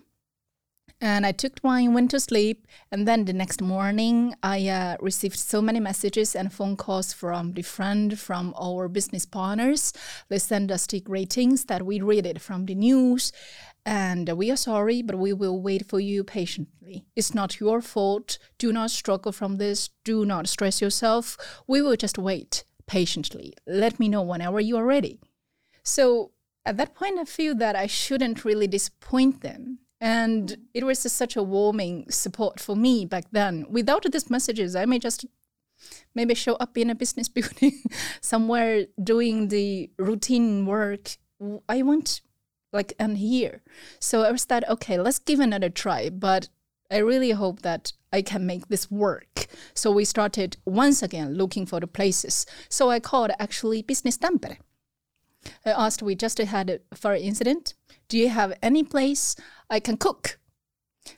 [1.00, 5.38] and I took wine, went to sleep, and then the next morning I uh, received
[5.38, 9.92] so many messages and phone calls from the friend, from our business partners.
[10.28, 13.32] They send us the ratings that we read it from the news,
[13.86, 17.06] and we are sorry, but we will wait for you patiently.
[17.14, 18.38] It's not your fault.
[18.58, 19.90] Do not struggle from this.
[20.04, 21.36] Do not stress yourself.
[21.66, 23.54] We will just wait patiently.
[23.66, 25.20] Let me know whenever you are ready.
[25.84, 26.32] So
[26.66, 31.36] at that point, I feel that I shouldn't really disappoint them and it was such
[31.36, 33.66] a warming support for me back then.
[33.68, 35.26] Without these messages, I may just
[36.14, 37.82] maybe show up in a business building
[38.20, 41.16] somewhere doing the routine work.
[41.68, 42.20] I want
[42.72, 43.62] like and here.
[43.98, 46.10] So I was that okay, let's give another try.
[46.10, 46.48] But
[46.90, 49.46] I really hope that I can make this work.
[49.74, 52.46] So we started once again looking for the places.
[52.68, 54.58] So I called actually Business Tampere.
[55.64, 57.74] I asked, we just had a fire incident.
[58.08, 59.36] Do you have any place
[59.70, 60.38] I can cook?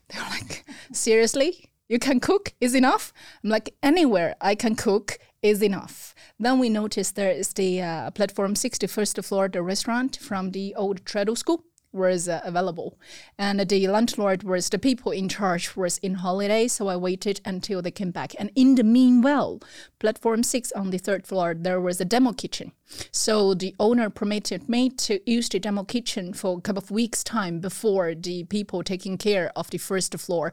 [0.09, 1.71] They were like, seriously?
[1.89, 3.13] You can cook is enough?
[3.43, 6.15] I'm like, anywhere I can cook is enough.
[6.39, 11.05] Then we noticed there is the uh, platform 61st floor, the restaurant from the old
[11.05, 12.99] Tredu School was uh, available.
[13.39, 17.83] And the landlord was the people in charge was in holiday, so I waited until
[17.83, 18.35] they came back.
[18.39, 19.61] And in the meanwhile,
[19.99, 22.73] platform six on the third floor, there was a demo kitchen.
[23.11, 27.25] So the owner permitted me to use the demo kitchen for a couple of weeks'
[27.25, 30.53] time before the people taking care of the first floor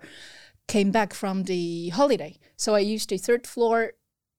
[0.68, 2.38] came back from the holiday.
[2.58, 3.94] So I used the third floor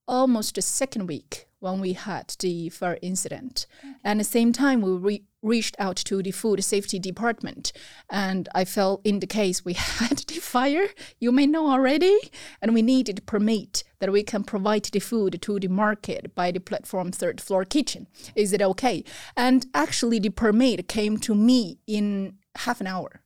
[0.07, 3.67] almost the second week when we had the fire incident.
[3.81, 3.95] Okay.
[4.05, 7.73] And at the same time, we re- reached out to the food safety department.
[8.11, 10.89] And I felt in the case we had the fire,
[11.21, 12.19] you may know already,
[12.61, 16.61] and we needed permit that we can provide the food to the market by the
[16.61, 18.07] platform third floor kitchen.
[18.35, 19.05] Is it okay?
[19.37, 23.23] And actually, the permit came to me in half an hour.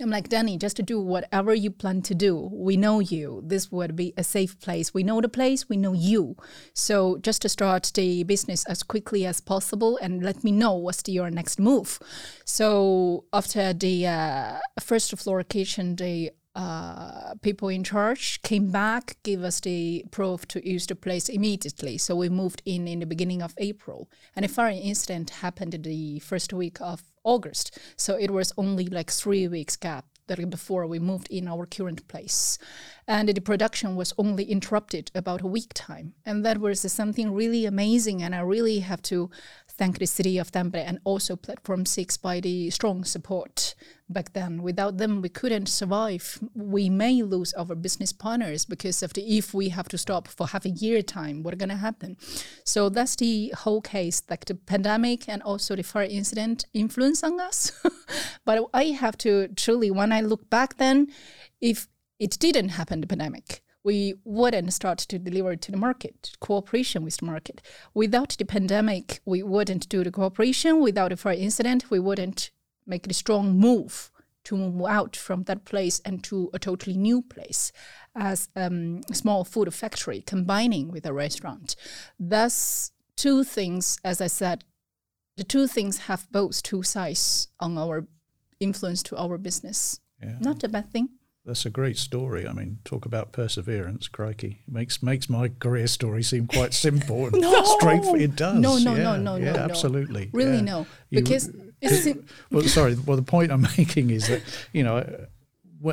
[0.00, 2.50] I'm like, Danni, just to do whatever you plan to do.
[2.52, 3.42] We know you.
[3.46, 4.92] This would be a safe place.
[4.92, 6.36] We know the place, we know you.
[6.74, 11.02] So just to start the business as quickly as possible and let me know what's
[11.02, 12.00] the, your next move.
[12.44, 19.42] So after the uh, first floor kitchen, the uh, people in charge came back, gave
[19.42, 21.96] us the proof to use the place immediately.
[21.96, 26.18] So we moved in in the beginning of April, and a fire incident happened the
[26.18, 27.78] first week of August.
[27.96, 32.06] So it was only like three weeks gap that before we moved in our current
[32.08, 32.58] place.
[33.06, 36.14] And the production was only interrupted about a week time.
[36.24, 38.22] And that was something really amazing.
[38.22, 39.30] And I really have to
[39.82, 43.74] thank the city of Tampere and also Platform 6 by the strong support
[44.08, 44.62] back then.
[44.62, 46.38] Without them, we couldn't survive.
[46.54, 50.46] We may lose our business partners because of the if we have to stop for
[50.46, 52.16] half a year time, what's going to happen?
[52.64, 57.40] So that's the whole case, like the pandemic and also the fire incident influence on
[57.40, 57.72] us.
[58.44, 61.08] but I have to truly, when I look back then,
[61.60, 61.88] if
[62.20, 67.16] it didn't happen, the pandemic, we wouldn't start to deliver to the market, cooperation with
[67.16, 67.60] the market.
[67.94, 70.80] Without the pandemic, we wouldn't do the cooperation.
[70.80, 72.50] Without the fire incident, we wouldn't
[72.86, 74.10] make the strong move
[74.44, 77.72] to move out from that place and to a totally new place
[78.14, 81.76] as um, a small food factory combining with a restaurant.
[82.18, 84.64] Thus, two things, as I said,
[85.36, 88.06] the two things have both two sides on our
[88.60, 90.00] influence to our business.
[90.22, 90.36] Yeah.
[90.40, 91.08] Not a bad thing
[91.44, 92.46] that's a great story.
[92.46, 94.62] I mean, talk about perseverance, crikey.
[94.68, 97.64] makes makes my career story seem quite simple and no!
[97.78, 98.20] straightforward.
[98.20, 98.58] It does.
[98.58, 99.58] No, no, yeah, no, no, yeah, no.
[99.58, 100.30] absolutely.
[100.32, 100.62] Really, yeah.
[100.62, 100.86] no.
[101.10, 102.18] Because you, it's
[102.50, 102.94] well, sorry.
[102.94, 105.26] Well, the point I'm making is that you know,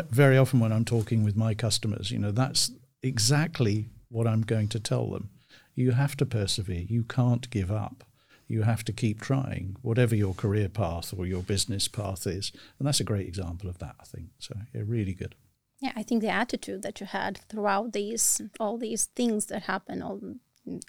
[0.10, 2.72] very often when I'm talking with my customers, you know, that's
[3.02, 5.30] exactly what I'm going to tell them.
[5.74, 6.82] You have to persevere.
[6.82, 8.04] You can't give up
[8.50, 12.52] you have to keep trying, whatever your career path or your business path is.
[12.80, 14.30] And that's a great example of that, I think.
[14.40, 15.36] So, yeah, really good.
[15.80, 20.02] Yeah, I think the attitude that you had throughout these all these things that happen,
[20.02, 20.20] all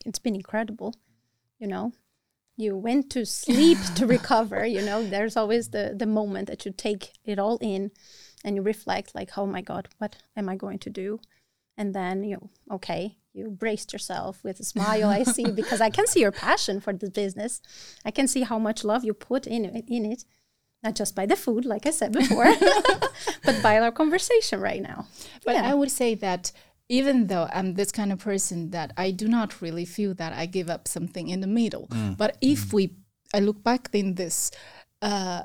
[0.05, 0.97] it's been incredible.
[1.59, 1.93] You know,
[2.57, 4.67] you went to sleep to recover.
[4.67, 7.93] You know, there's always the the moment that you take it all in,
[8.43, 11.21] and you reflect like, oh my God, what am I going to do?
[11.77, 15.91] And then you know, okay, you braced yourself with a smile i see because i
[15.91, 17.61] can see your passion for the business
[18.05, 20.25] i can see how much love you put in it, in it
[20.83, 22.45] not just by the food like i said before
[23.45, 25.07] but by our conversation right now
[25.45, 25.71] but yeah.
[25.71, 26.53] i would say that
[26.89, 30.47] even though i'm this kind of person that i do not really feel that i
[30.47, 32.17] give up something in the middle mm.
[32.17, 32.73] but if mm.
[32.73, 32.97] we
[33.35, 34.51] i look back in this
[35.03, 35.43] uh,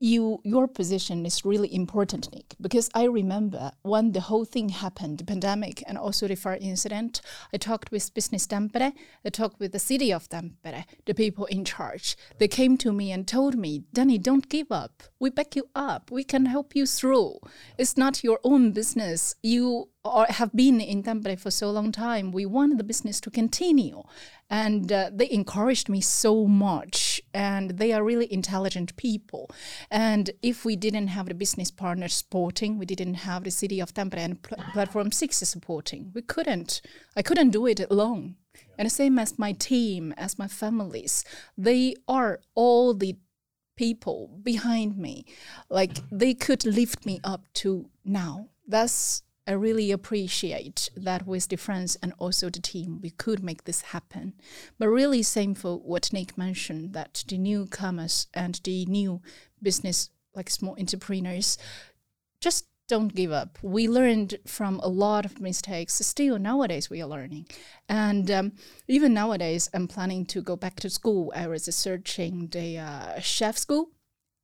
[0.00, 5.18] you your position is really important nick because i remember when the whole thing happened
[5.18, 7.20] the pandemic and also the fire incident
[7.52, 8.92] i talked with business tampere
[9.24, 12.16] i talked with the city of tampere the people in charge.
[12.38, 16.10] They came to me and told me danni don't give up we back you up
[16.10, 17.38] we can help you through
[17.76, 22.32] it's not your own business you or have been in Tampere for so long time,
[22.32, 24.02] we want the business to continue.
[24.50, 27.20] And uh, they encouraged me so much.
[27.34, 29.50] And they are really intelligent people.
[29.90, 33.92] And if we didn't have the business partners supporting, we didn't have the city of
[33.92, 36.80] Tampere and Pl- Platform 6 supporting, we couldn't.
[37.16, 38.36] I couldn't do it alone.
[38.76, 41.24] And the same as my team, as my families,
[41.56, 43.16] they are all the
[43.78, 45.24] people behind me.
[45.70, 48.48] Like they could lift me up to now.
[48.66, 53.64] That's I really appreciate that with the friends and also the team, we could make
[53.64, 54.34] this happen.
[54.78, 59.22] But really, same for what Nick mentioned that the newcomers and the new
[59.62, 61.56] business, like small entrepreneurs,
[62.42, 63.58] just don't give up.
[63.62, 65.94] We learned from a lot of mistakes.
[65.94, 67.46] Still, nowadays we are learning,
[67.88, 68.52] and um,
[68.88, 71.32] even nowadays, I'm planning to go back to school.
[71.36, 73.90] I was searching the uh, chef school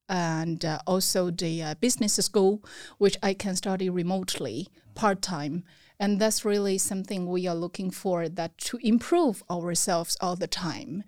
[0.08, 2.62] and uh, also the uh, business school,
[2.98, 5.64] which I can study remotely part time.
[5.98, 11.04] And that's really something we are looking for that to improve ourselves all the time,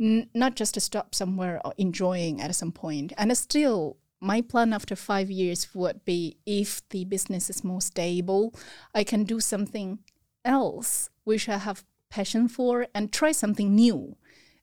[0.00, 3.12] N- not just to stop somewhere or enjoying at some point.
[3.18, 8.54] And still, my plan after five years would be if the business is more stable,
[8.94, 9.98] I can do something
[10.44, 14.16] else which I have passion for and try something new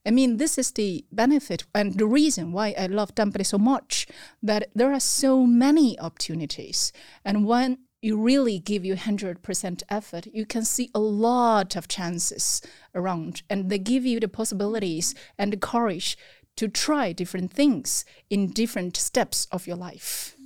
[0.04, 4.06] I mean, this is the benefit and the reason why I love Tampere so much
[4.42, 6.92] that there are so many opportunities.
[7.24, 12.60] And when you really give you 100% effort, you can see a lot of chances
[12.96, 16.18] around, and they give you the possibilities and the courage
[16.56, 20.36] to try different things in different steps of your life.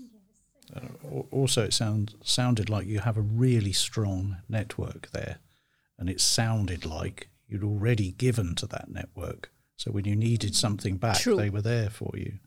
[0.75, 5.39] Uh, also, it sound, sounded like you have a really strong network there,
[5.99, 9.51] and it sounded like you'd already given to that network.
[9.77, 11.37] So when you needed something back, True.
[11.37, 12.39] they were there for you.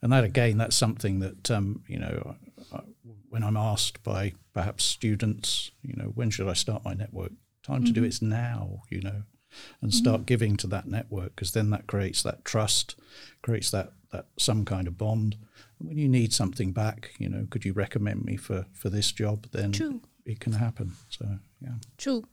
[0.00, 2.36] And that again, that's something that um, you know,
[3.28, 7.32] when I'm asked by perhaps students, you know, when should I start my network?
[7.62, 7.84] Time mm-hmm.
[7.86, 8.06] to do mm-hmm.
[8.08, 9.22] it's now, you know,
[9.80, 10.26] and start mm-hmm.
[10.26, 12.96] giving to that network because then that creates that trust,
[13.42, 15.36] creates that that some kind of bond.
[15.78, 19.12] And when you need something back, you know, could you recommend me for for this
[19.12, 19.46] job?
[19.52, 20.00] Then True.
[20.24, 20.92] it can happen.
[21.08, 21.26] So
[21.60, 21.74] yeah.
[21.98, 22.24] True.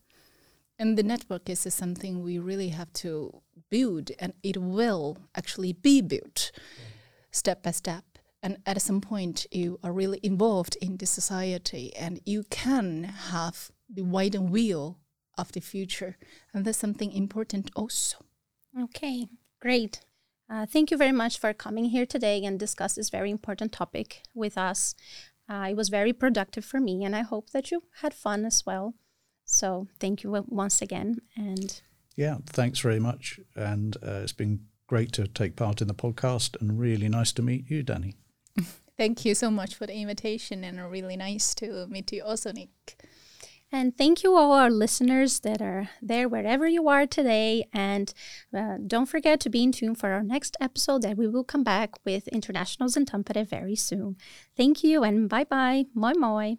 [0.78, 6.02] And the network is something we really have to build, and it will actually be
[6.02, 6.52] built
[7.32, 8.06] step by step.
[8.42, 13.72] And at some point, you are really involved in the society, and you can have
[13.90, 14.98] the widened wheel
[15.40, 16.18] of the future.
[16.54, 18.18] And that's something important also.
[18.80, 19.28] Okay,
[19.60, 20.02] great.
[20.50, 24.24] Uh, thank you very much for coming here today and discuss this very important topic
[24.34, 24.96] with us.
[25.48, 28.66] Uh, it was very productive for me, and I hope that you had fun as
[28.66, 28.94] well.
[29.46, 31.18] So thank you once again.
[31.36, 31.82] And
[32.16, 33.40] yeah, thanks very much.
[33.56, 37.42] And uh, it's been great to take part in the podcast, and really nice to
[37.42, 38.16] meet you, Danni.
[38.98, 43.02] Thank you so much for the invitation, and really nice to meet you also, Nick.
[43.72, 47.68] And thank you all our listeners that are there wherever you are today.
[47.72, 48.12] And
[48.56, 51.64] uh, don't forget to be in tune for our next episode that we will come
[51.64, 54.18] back with Internationals in Tampere very soon.
[54.58, 55.86] Thank you and bye bye.
[55.94, 56.56] Moi moi.